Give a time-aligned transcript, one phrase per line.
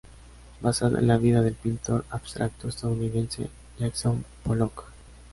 [0.61, 4.85] Basada en la vida del pintor abstracto estadounidense Jackson Pollock.